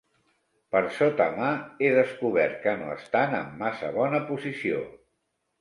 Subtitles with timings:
[0.75, 1.49] Per sota mà
[1.87, 4.85] he descobert que no estan en massa bona posició